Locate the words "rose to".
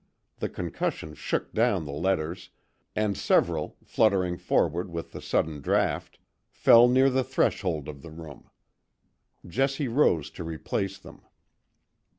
9.87-10.43